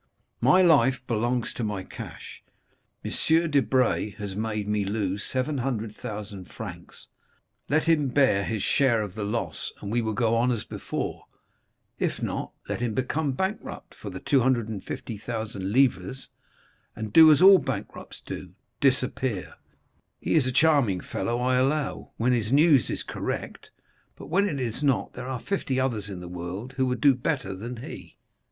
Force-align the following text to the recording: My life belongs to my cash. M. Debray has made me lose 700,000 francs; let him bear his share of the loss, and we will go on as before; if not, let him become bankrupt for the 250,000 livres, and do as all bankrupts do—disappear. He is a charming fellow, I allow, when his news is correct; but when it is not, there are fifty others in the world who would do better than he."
My 0.41 0.63
life 0.63 0.99
belongs 1.05 1.53
to 1.53 1.63
my 1.63 1.83
cash. 1.83 2.41
M. 3.05 3.11
Debray 3.51 4.09
has 4.15 4.35
made 4.35 4.67
me 4.67 4.83
lose 4.83 5.23
700,000 5.25 6.45
francs; 6.49 7.05
let 7.69 7.83
him 7.83 8.07
bear 8.07 8.43
his 8.43 8.63
share 8.63 9.03
of 9.03 9.13
the 9.13 9.23
loss, 9.23 9.71
and 9.79 9.91
we 9.91 10.01
will 10.01 10.15
go 10.15 10.35
on 10.35 10.49
as 10.51 10.63
before; 10.63 11.25
if 11.99 12.19
not, 12.19 12.51
let 12.67 12.79
him 12.81 12.95
become 12.95 13.33
bankrupt 13.33 13.93
for 13.93 14.09
the 14.09 14.19
250,000 14.19 15.71
livres, 15.71 16.29
and 16.95 17.13
do 17.13 17.29
as 17.31 17.39
all 17.39 17.59
bankrupts 17.59 18.21
do—disappear. 18.25 19.53
He 20.19 20.33
is 20.33 20.47
a 20.47 20.51
charming 20.51 21.01
fellow, 21.01 21.39
I 21.39 21.57
allow, 21.57 22.09
when 22.17 22.33
his 22.33 22.51
news 22.51 22.89
is 22.89 23.03
correct; 23.03 23.69
but 24.17 24.29
when 24.29 24.49
it 24.49 24.59
is 24.59 24.81
not, 24.81 25.13
there 25.13 25.27
are 25.27 25.39
fifty 25.39 25.79
others 25.79 26.09
in 26.09 26.21
the 26.21 26.27
world 26.27 26.73
who 26.73 26.87
would 26.87 27.01
do 27.01 27.13
better 27.13 27.53
than 27.53 27.77
he." 27.83 28.17